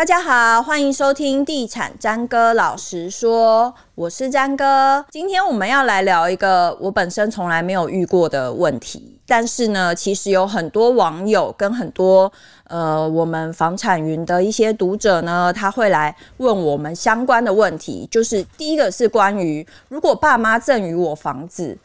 [0.00, 5.04] 大家好，欢迎收听地产詹哥老实说，我是詹哥。
[5.10, 12.32] 今天我们要来聊一个我本身从来没有遇过的问题，但是呢，其实有很多网友跟很多
[12.68, 18.08] 呃我们房产云的一些读者呢，他会来问我们相关的问题。
[18.10, 21.76] 就是第一个是关于，如果爸妈赠与我房子，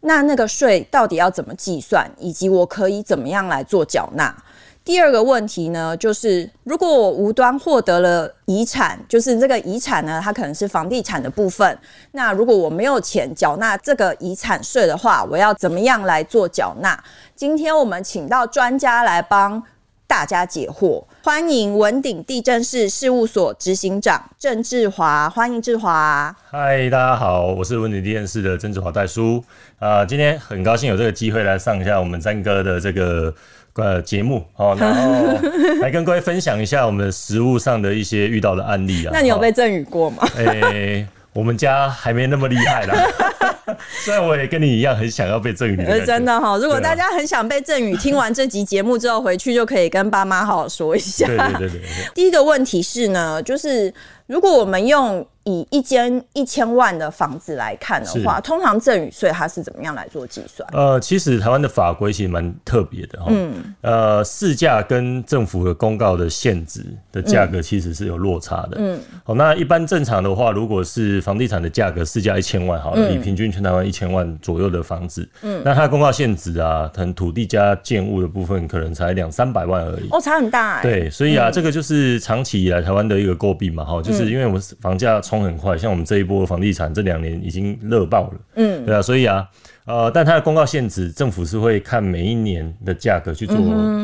[0.00, 4.34] 那那个税到底要怎么计算，以及我可以怎么样来做缴纳？
[4.90, 11.78] 第二个问题呢，就是如果我无端获得了遗产，就是这个遗产呢，它可能是房地产的部分。
[12.10, 17.00] 那如果我没有钱缴纳这个遗产税的话，我要怎么样来做缴纳？
[17.36, 19.62] 今天我们请到专家来帮
[20.08, 26.34] 大家解惑，欢迎文鼎地政士事务所执行长郑志华，欢迎志华。
[26.50, 29.40] 嗨，大家好，我是文鼎地政士的郑志华代叔。
[29.78, 33.32] 啊、呃，今天很高兴有这个机会来上一下我们詹哥的这个。
[33.80, 35.38] 呃，节目好， 然后
[35.80, 39.10] 来跟各位分享一下我们食物上的一些遇到的案例啊。
[39.12, 40.28] 那你有被赠与过吗？
[40.36, 42.94] 哎、欸，我们家还没那么厉害啦。
[44.04, 46.58] 虽然我也跟你一样很想要被赠与，是，真的哈。
[46.58, 51.26] 如果大家很想被赠与，听完这集节目之后回去就可以跟爸妈好好说一下。
[51.26, 51.80] 对对对对，对。
[52.14, 53.92] 第一个问题是呢，就是
[54.26, 55.26] 如果我们用。
[55.50, 60.68] 以一间一千万的房子来看的话，通常赠与税它是怎么样来做计算？
[60.72, 63.26] 呃，其实台湾的法规其实蛮特别的哈。
[63.30, 63.74] 嗯。
[63.80, 68.76] 呃，市价跟政府的公告的限值的价格其实是有落差的。
[68.76, 69.00] 嗯。
[69.24, 80.08] 好，那一般正常的话，如果是房地产的价格市价一千万，好，以平均全台湾一千万左右的房子，嗯，那它的公告限值啊，可能土地加建物的部分可能才两三百万而已。
[80.12, 80.82] 哦，差很大哎。
[80.82, 85.20] 对，所以啊，这个就是长期以来台湾的一个诟病嘛，哈，就是因为我们房价。
[85.40, 89.48] 冲很快，像我们这一波房地产这两年已经热爆了，嗯，对啊，所以啊，
[89.86, 93.56] 呃，但它的公告限值，政府是会看每一年的价格去做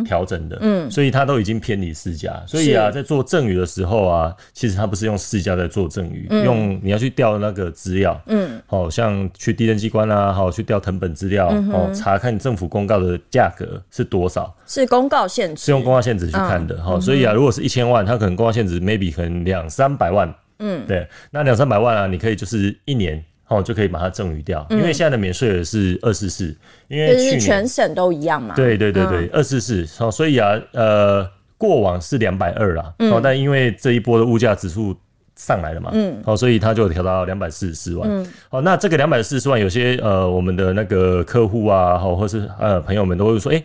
[0.04, 20.34] 调整的，嗯，所以它都已经偏离市价，所以啊，在做赠与的时候啊，其实它不是用市价在做赠与，嗯，用你要去调那个资料，嗯，好像去地震机关啊，好去调藤本资料，哦，查看政府公告的价格是多少，是公告限值，是用公告限值去看的，好，所以啊，如果是一千万，它可能公告限值 maybe 可能两三百万。
[20.58, 26.56] 嗯，对，那两三百万啊，你可以就是一年哦就可以把它赠予掉，嗯，因为现在的免税额是二四四，
[26.88, 28.54] 因为去年全省都一样嘛。
[28.54, 31.28] 对对对对，二四四，哦，所以啊，呃，
[31.58, 34.96] 过往是两百二啦，哦，但因为这一波的物价指数
[35.36, 43.62] 上来了嘛，嗯，哦，所以它就调到两百四十四万，嗯，哦，那这个两百四十四万，有些呃我们的那个客户啊，或或是呃朋友们都会说，哎，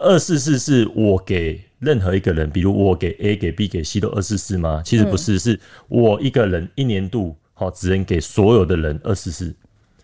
[0.00, 1.60] 二四四是我给。
[1.80, 4.82] 任何一个人，比如我给 A、给 B、给 C 都二四四吗？
[4.84, 9.46] 其实不是，是我一个人一年度好只能给所有的人二四四。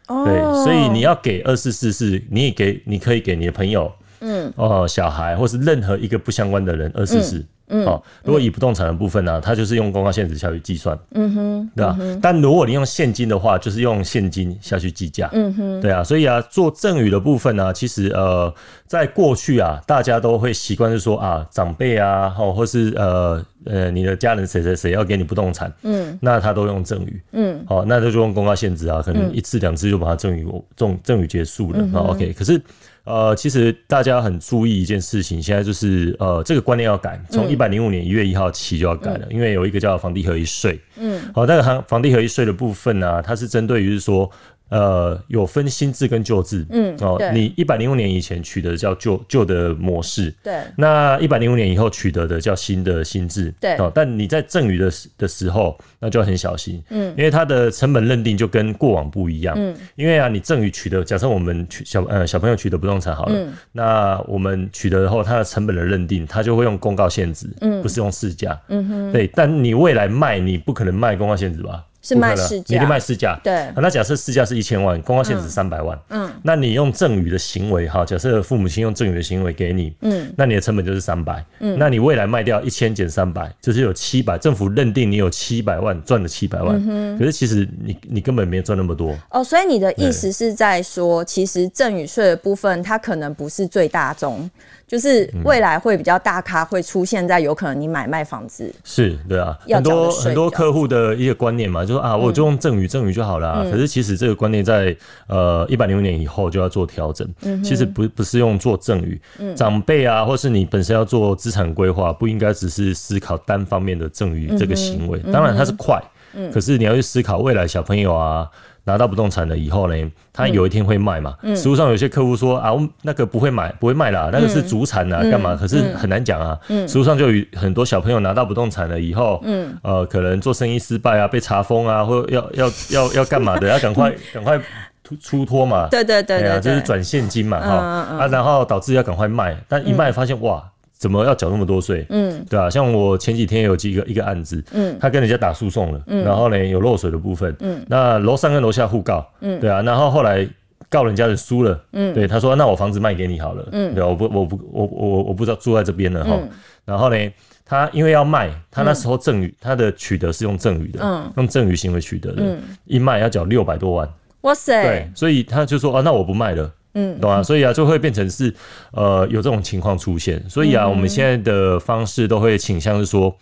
[0.08, 7.44] 对，所以你要给二四四，是你也给，你可以给你的朋友，嗯，哦，小孩，或是任何一个不相关的人二四四。
[7.69, 12.19] 嗯，好、哦，如果以不动产的部分呢、啊，它就是用公告现值下去计算，嗯哼，对吧、嗯？
[12.21, 18.53] 但如果你用现金的话，就是用现金下去计价，嗯哼，对啊，所以啊，做赠与的部分呢、啊，其实呃，
[18.87, 32.60] 在过去啊，大家都会习惯是说啊，长辈啊，或或是呃呃，你的家人谁谁谁要给你不动产，嗯，那他都用赠与，嗯，好、哦，那就用公告现值啊，可能一次两次就把它赠与，赠赠与结束了，OK，可是。
[33.06, 40.78] 呃，其实大家很注意一件事情，现在就是呃，这个观念要改，从一百零五年一月一号起就要改了，嗯，因为有一个叫房地合一税。
[40.97, 44.31] 嗯，好，那个房房地合一税的部分呢，啊，它是针对于是说。
[44.69, 71.85] 呃，有分新制跟旧制，嗯，哦，你一百零五年以前取得的叫旧旧的模式，对，那一百零五年以后取得的叫新的新制，对，哦，但你在赠与的时的时候，那就要很小心，嗯，因为它的成本认定就跟过往不一样，嗯，因为啊，你赠与取得，假设我们取小呃小朋友取得不动产好了，嗯，那我们取得后，它的成本的认定，它就会用公告限值，嗯，不是用市价，嗯哼，对，但你未来卖，你不可能卖公告限值吧？
[72.06, 73.37] 是卖市价，你可以卖市价。
[73.43, 75.99] 对，啊、那假设市价是一千万，公告限值三百万。
[76.11, 81.44] 嗯，那你用赠与的行为哈，假设父母亲用赠与的行为给你，嗯，那你的成本就是三百。
[81.58, 84.38] 嗯，那你未来卖掉一千减三百，就是有七百。
[84.38, 89.17] 政府认定你有七百万赚了七百万，嗯，可是其实你你根本没有赚那么多。
[89.31, 94.49] 哦，所以你的意思是在说，其实赠与税的部分它可能不是最大宗。
[94.87, 103.71] 就是未来会比较大咖，会出现在有可能你买卖房子是对啊，很多很多客户的一个观念嘛，就说啊，我就用赠与赠与就好了，啊嗯。
[103.71, 104.97] 可是其实这个观念在
[105.27, 107.62] 呃一百零五年以后就要做调整，嗯。
[107.65, 115.19] 其实不不是用做赠与，嗯，长辈啊，或是你本身要做资产规划，不应该只是思考单方面的赠与这个行为。
[115.33, 116.00] 当然它是快，
[116.35, 118.49] 嗯，可是你要去思考未来小朋友啊。
[118.87, 121.35] 拿到不动产了以后呢，他有一天会卖嘛。
[121.56, 125.56] 实务上有些客户说啊，我那个不会买，不会卖啦，那个是祖产啊，干嘛？
[125.56, 126.56] 可是很难讲啊。
[126.87, 129.43] 实务上就有很多小朋友拿到不动产了以后，
[129.83, 134.56] 呃，可能做生意失败啊，被查封啊，或要要要要干嘛的，要赶快 赶快
[135.03, 135.88] 出出脱嘛。
[135.91, 137.75] 对对对对，就是转现金嘛，哈
[138.19, 140.62] 啊，然后导致要赶快卖，但一卖发现哇。
[140.98, 142.06] 怎么要缴那么多税？
[142.08, 150.48] 嗯，对啊，像我前几天有几个一个案子，嗯，他跟人家打诉讼了，嗯，然后呢有漏水的部分，嗯，那楼上跟楼下互告，嗯，对啊，然后后来
[150.88, 156.38] 告人家的输了，嗯，对，他说那我房子卖给你好了，嗯，对啊，我不我不我我我不知道住在这边了哈，
[156.87, 157.16] 然后呢，
[157.64, 164.08] 他因为要卖，他那时候赠与他的取得是用赠与的，嗯，用赠与行为取得的，嗯，一卖要缴六百多万，
[164.40, 166.72] 哇塞，对，所以他就说啊，那我不卖了。
[166.98, 168.52] 嗯，懂啊，所以啊，就会变成是，
[168.93, 170.43] 呃，有这种情况出现。
[170.48, 173.37] 所以啊，我们现在的方式都会倾向是说，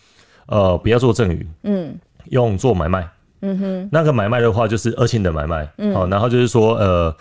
[0.47, 1.95] 呃，不要做赠与，嗯，
[2.31, 3.09] 用做买卖，
[3.43, 7.17] 嗯哼，那个买卖的话就是恶性的买卖，嗯，好，然后就是说，呃，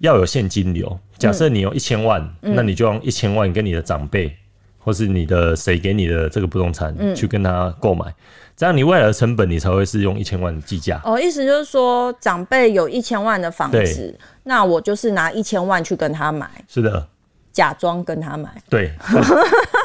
[0.00, 0.98] 要有现金流。
[1.16, 4.30] 假设你有一千万，那你就用一千万跟你的长辈，
[4.88, 8.06] 或是你的谁给你的这个不动产去跟他购买。
[8.56, 10.98] 这样你未来的成本你才会是用一千万计价。
[11.04, 17.06] 哦，意思就是说长辈有一千万的房子，那我就是拿一千万去跟他买，是的，
[17.52, 18.90] 假装跟他买，对，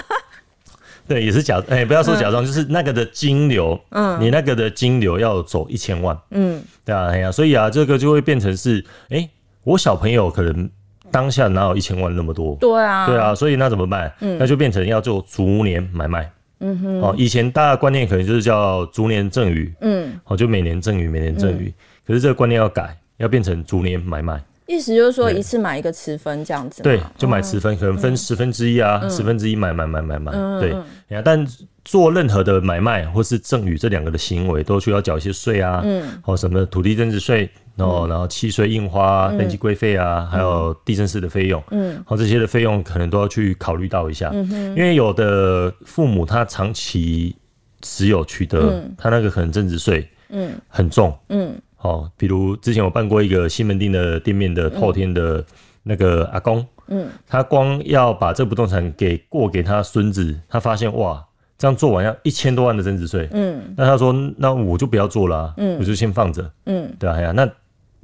[1.06, 8.80] 对，也是假，哎、欸，不要说假装，嗯、就是那个的金流，嗯，你那个的金流要走一千万，嗯，对啊，哎呀，所以啊，这个就会变成是，
[9.10, 9.30] 哎、欸，
[9.66, 10.70] 我小朋友可能
[11.14, 14.12] 当下哪有一千万那么多，对啊，对啊，所以那怎么办？
[14.20, 16.30] 嗯，那就变成要做逐年买卖。
[16.60, 21.66] 嗯哼，哦，以前大家观念可能就是叫逐年赠与，嗯，哦，就每年赠与，每年赠与。
[21.68, 21.74] 嗯、
[22.08, 24.42] 可是这个观念要改，要变成逐年买卖。
[24.66, 26.82] 意思就是说，一次买一个持分这样子。
[26.82, 30.32] 对，就买持分，可能分十分之一啊，十分之一买买买买买。
[30.60, 30.74] 对，
[31.22, 31.46] 但
[31.86, 47.36] 做任何的买卖或是赠与这两个的行为，都需要缴一些税啊，嗯，哦，什么土地增值税，然后然后契税、印花、登记规费啊，还有地震式的费用，嗯，好，这些的费用可能都要去考虑到一下，嗯，因为有的父母他长期
[47.82, 51.54] 持有取得，他那个可能增值税，嗯，很重，嗯。
[51.80, 55.46] 哦，比如之前我办过一个西门町的店面的后天的
[55.84, 61.22] 那个阿公，嗯，他光要把这不动产给过给他孙子，他发现哇，
[61.64, 67.50] 这样做完要一千多万的增值税，嗯，那他说那我就不要做了，啊，嗯，我就先放着，嗯，对啊，哎呀，那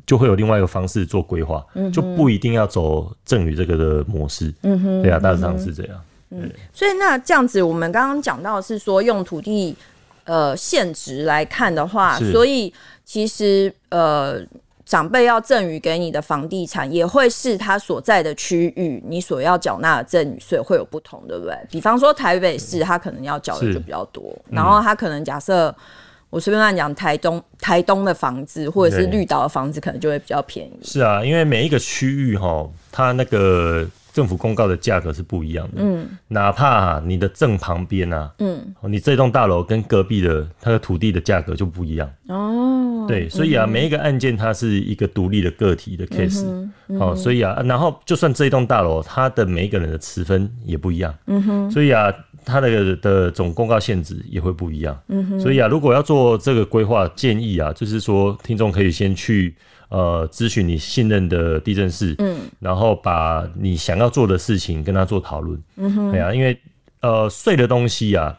[0.05, 9.75] 就会有另外一个方式做规划，嗯，就不一定要走赠与这个的模式，嗯哼，对啊，大致上是这样，嗯，所以那这样子，我们刚刚讲到是说用土地
[10.23, 12.73] 呃现值来看的话，所以。
[13.11, 14.39] 其实，呃，
[14.89, 21.55] 长辈要赠与给你的房地产，也会是他所在的区域，你所要缴纳的赠与税会有不同，对不对？
[21.69, 25.73] 比方说台北市，他可能要缴的就比较多，嗯、然后他可能假设
[26.31, 30.79] 我随便乱讲，台东台东的房子或者是绿岛的房子，可能就会比较便宜。
[30.81, 33.87] 是啊，因为每一个区域哈，它那个。
[34.19, 42.11] 政府公告的价格是不一样的，嗯，哪怕、啊、你的正旁边啊，嗯，你这栋大楼跟隔壁的它的土地的价格就不一样。
[42.27, 52.13] 哦，对，所以啊，嗯、每一个案件它是一个独立的个体的 case，好、嗯嗯哦，所以啊，然后就算这一栋大楼它的每一个人的持分也不一样，嗯哼，所以啊，
[52.43, 59.55] 它的的总公告限制也会不一样，嗯哼，所以啊，如果要做这个规划建议啊，就是说听众可以先去。
[59.89, 66.55] 呃，咨询你信任的地震士，嗯，然后把你想要做的事情跟他做讨论，嗯哼，对啊，因为
[67.01, 68.37] 呃，税的东西啊，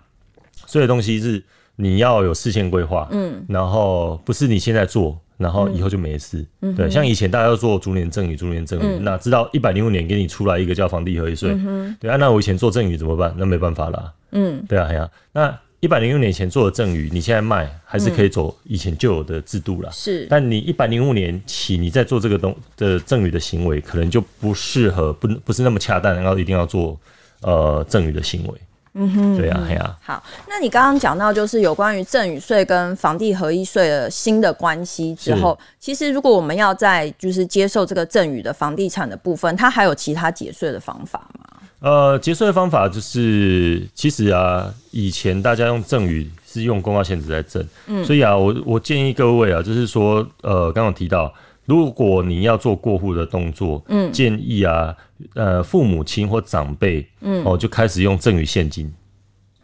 [0.66, 1.42] 税的东西是
[1.74, 13.34] 你要有事先规划，嗯，然后不是你现在做，然后以后就没事，嗯，对，像以前大家要做逐年赠与，逐年赠与，嗯、那直到一百零五年给你出来一个叫房地合一税，嗯、对啊，那我以前做赠与怎么办？
[13.36, 15.58] 那没办法啦，嗯，对啊，对啊，那。
[15.80, 19.90] 一百零五年前做的赠与，你现在卖还是可以走以前旧有的制度了。
[19.90, 26.98] 是，但你一百零五年起你在做这个东的赠与的行为，可能就不适合，不不是那么恰当，然后一定要做
[27.40, 28.54] 呃赠与的行为。
[28.92, 29.96] 嗯哼，对呀，对呀。
[30.02, 41.46] 好，那你刚刚讲到就是有关于赠与税跟房地合一税的新的关系之后，其实如果我们要在就是接受这个赠与的房地产的部分，它还有其他节税的方法吗？
[41.80, 51.32] 呃，节税的方法就是，其实啊，以前大家用赠与是用公告现值在赠，嗯，所以啊，我我建议各位啊，就是说，呃，刚刚提到，
[51.64, 54.94] 如果你要做过户的动作，嗯，建议啊，
[55.32, 58.92] 呃，父母亲或长辈，嗯，哦，就开始用赠与现金，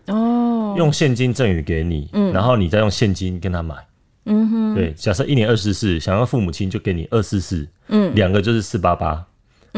[0.07, 3.75] 哦，用现金赠与给你，嗯，然后你再用现金跟他买，
[4.25, 9.23] 嗯哼，对，假设一年二十四，想要父母亲就给你二四四，嗯，两个就是四八八。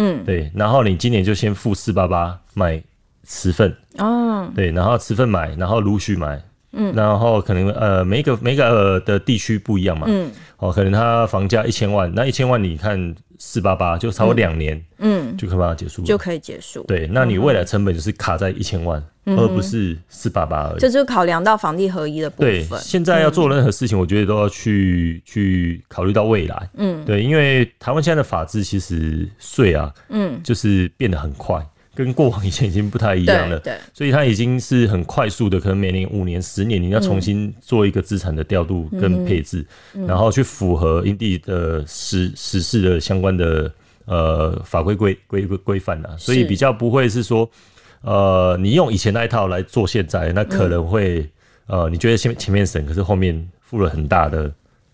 [0.01, 2.81] 嗯，对，然后你今年就先付四八八买
[3.27, 6.41] 十份哦，对，然后十份买，然后陆续买，
[6.73, 16.83] 嗯，然后可能呃每一个每一个、呃、的地区不一样嘛，嗯，哦，可能它房价一千万，那一千万你看四八八就差不多两年，嗯，就可以把它结束，就可以结束。
[16.83, 20.81] 对，那你未来成本就是卡在一千万，嗯、而不是四八八而已。
[20.81, 22.51] 这就是考量到房地合一的部分。
[22.51, 26.71] 对，现在要做任何事情，我觉得都要去、嗯、去考虑到未来。
[26.75, 31.65] 嗯，对，因为台湾现在的法制其实税啊，嗯，就是变得很快。
[31.99, 33.61] 跟过往以前已经不太一样了，
[33.93, 43.69] 所以它已经是很快速的，可能每年五年、十年，你要重新做一个资产的调度跟配置，嗯，然后去符合当地的实实事的相关的
[44.05, 47.51] 呃法规规规规规范啊，所以比较不会是说，
[48.03, 51.29] 呃，你用以前那一套来做现在，那可能会
[51.67, 54.49] 呃，你觉得前前面省，可是后面付了很大的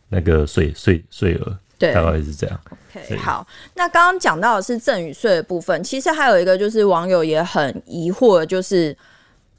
[0.09, 1.55] 那个税税税额。
[1.79, 2.61] 对，大概是这样。
[2.93, 3.47] OK，好。
[3.75, 8.97] 那刚刚讲到的是赠与税的部分，其实还有一个就是网友也很疑惑，就是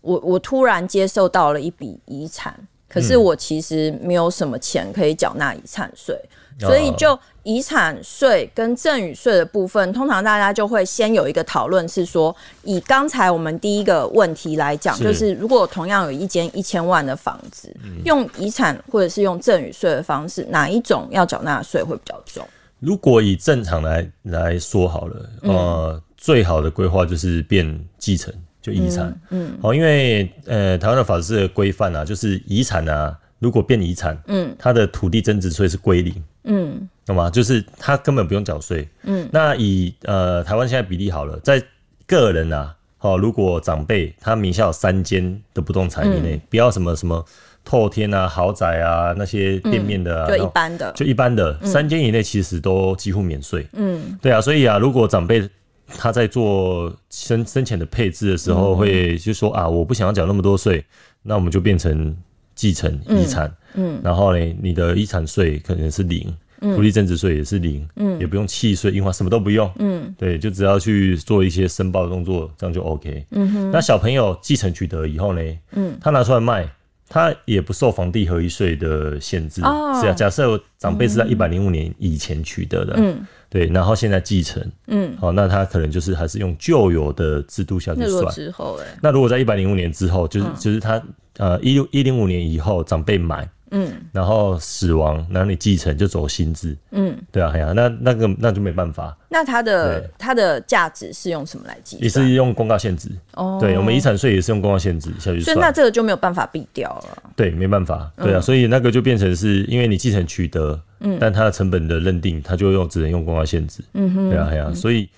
[0.01, 6.15] 我我突然接受到了一笔遗产，可是我其实没有什么钱可以缴纳遗产税。
[6.23, 12.33] 嗯所以，就遗产税跟赠与税的部分，通常大家就会先有一个讨论，是说，
[12.63, 17.75] 以刚才我们第一个问题来讲，就是如果同样有一间一千万的房子，
[18.05, 22.47] 用遗产或者是用赠与税的方式，哪一种要缴纳税会比较重？
[22.79, 28.33] 如果以正常来来说好了，呃，最好的规划就是变继承，
[28.65, 36.11] 就遗产，嗯，好，因为呃，台湾的法制的规范啊，就是遗产啊，如果变遗产，嗯，它的土地增值税是归零。
[36.45, 37.29] 嗯，懂吗？
[37.29, 38.89] 就是他根本不用缴税。
[39.03, 41.61] 嗯，那以呃台湾现在比例好了，在
[42.07, 47.23] 个人啊，哦，如果长辈他名下有三间的不动产以内，嗯，不要什么什么
[47.63, 53.67] 透天啊、豪宅啊那些店面的啊，就一般的，就一般的三间以内，其实都几乎免税。
[53.73, 55.47] 嗯，对啊，所以啊，如果长辈
[55.87, 60.83] 他在做生生前的配置的时候，会就说啊，我不想要缴那么多税，
[61.21, 62.15] 那我们就变成
[62.53, 63.53] 继承遗产。
[63.75, 73.25] 嗯，然后呢，你的遗产税可能是零，土地增值税也是零，嗯，也不用契税、印花，什么都不用，嗯，对，就只要去做一些申报的动作，这样就 OK。
[73.31, 75.41] 嗯哼，那小朋友继承取得以后呢，
[75.73, 76.67] 嗯，他拿出来卖，
[77.07, 79.61] 他也不受房地合一税的限制。
[79.61, 88.33] 哦，是啊，假设长辈是在一百零五年以前取得的，嗯，对，然后现在继承，嗯，好，那他可能就是还是用旧有的制度下去算。
[88.33, 91.01] 之后，哎，那如果在一百零五年之后，就是就是他
[91.37, 93.47] 呃一六一零五年以后长辈买。
[93.71, 99.15] 嗯，然后死亡，然后你继承就走新制，嗯，对啊，哎呀，那那个那就没办法。
[99.29, 102.03] 那它的它的价值是用什么来计算？
[102.03, 103.09] 也是用公告限制。
[103.33, 105.43] 哦，对，我们遗产税也是用公告限制下去算。
[105.43, 107.23] 所以那这个就没有办法避掉了。
[107.35, 108.11] 对，没办法。
[108.17, 113.83] 对啊，所以那个就变成是因为你继承取得，嗯，但它的成本的认定，它就用只能用公告限制。
[113.93, 115.09] 嗯哼，对啊，哎呀，所以。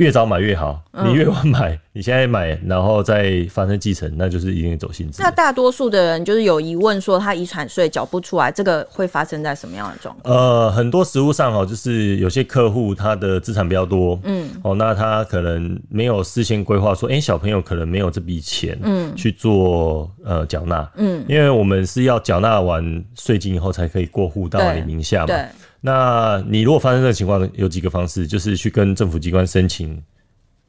[0.00, 5.22] 越早买越好，你越晚买，嗯、你现在买，然后再发生继承，那就是一定走性质。
[5.22, 10.34] 那大多数的人就是有疑问，说他遗产税缴不出来，这个会发生在什么样的状况？
[10.34, 25.26] 呃，很多实物上哦，就是有些客户他的资产比较多，嗯，哦，那他可能没有事先规划，说，哎、欸，小朋友可能没有这笔钱，嗯，去做呃缴纳，嗯，因为我们是要缴纳完税金以后才可以过户到你名下嘛。
[25.26, 25.44] 对。
[25.80, 30.02] 那你如果发生这个情况，有几个方式，就是去跟政府机关申请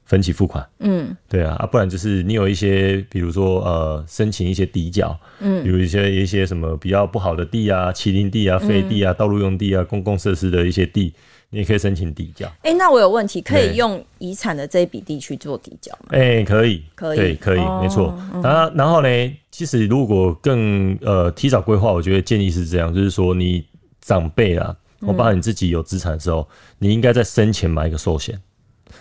[0.06, 0.66] 分期付款。
[0.80, 11.14] 嗯，对啊，啊，不然就是你有一些，比如说呃，申请一些抵缴，嗯，比如一些一些什么比较不好的地啊，麒麟地啊、废地啊、道路用地啊、公共设施的一些地，
[11.50, 12.48] 你也可以申请抵缴。
[12.62, 16.10] 哎、欸，那我有问题，可以用遗产的这一笔地去做抵缴吗？
[16.12, 18.18] 哎、欸，可以，可以，对，可以，哦、没错。
[18.42, 19.10] 然后，然后呢，
[19.50, 23.66] 其实如果更呃提早规划，我觉得建议是这样，就是说你
[24.00, 24.74] 长辈啊。
[25.02, 28.40] 我爸，你自己有资产的时候，你应该在生前买一个寿险，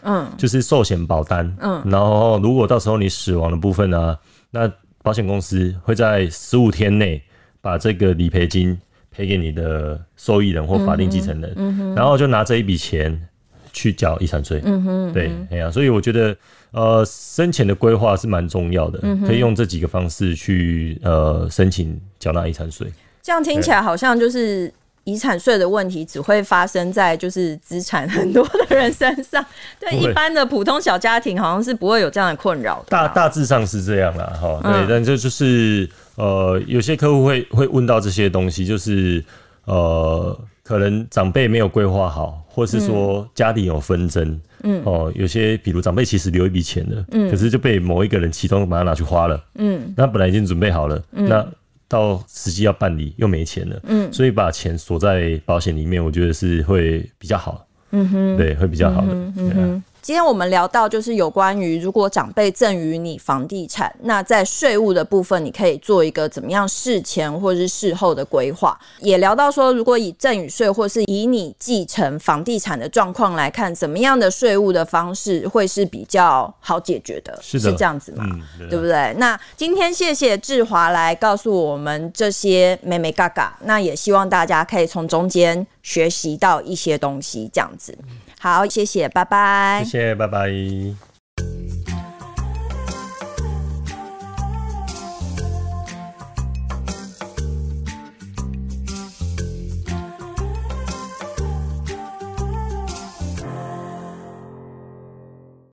[0.03, 4.17] 嗯，就是寿险保单，嗯，然后如果到时候你死亡的部分呢，
[4.51, 4.71] 那
[5.03, 7.23] 保险公司会在十五天内
[7.61, 8.79] 把这个理赔金
[9.11, 13.29] 赔给你的受益人或法定继承人，然后就拿这一笔钱
[13.73, 16.35] 去缴遗产税，嗯哼，对，哎呀，所以我觉得
[16.71, 22.91] 呃生前的规划是蛮重要的，可以用这几个方式去呃申请缴纳遗产税。
[23.23, 24.73] 这样听起来好像就是。
[25.11, 29.45] 遗产税的问题只会发生在就是资产很多的人身上，
[29.81, 32.87] 对一般的普通小家庭好像是不会有这样的困扰的。
[32.89, 39.25] 大大致上是这样啦，哈，对，但这就是呃，有些客户会会问到这些东西，就是
[39.65, 51.47] 呃，可能长辈没有规划好，或是说家里有纷争，嗯，哦，有些比如长辈其实留一笔钱的，嗯，可是就被某一个人其中把它拿去花了，嗯，那本来已经准备好了，那。
[51.91, 68.79] 到实际要办理又没钱了，嗯，所以把钱锁在保险里面，我觉得是会比较好，嗯哼，对，会比较好的，嗯哼，今天我们聊到就是有关于如果长辈赠予你房地产，那在税务的部分，你可以做一个怎么样事前或者是事后的规划。
[69.01, 77.39] 也聊到说，如果以赠与税或是以你继承房地产的状况来看，怎么样的税务的方式会是比较好解决的？
[77.43, 78.25] 是的，是这样子吗？
[78.59, 79.15] 嗯，对，不对？
[79.19, 87.97] 那今天谢谢志华来告诉我们这些眉眉嘎嘎，那也希望大家可以从中间学习到一些东西，这样子。
[88.43, 89.83] 好，谢谢，拜拜。
[89.85, 91.10] 谢谢，拜拜。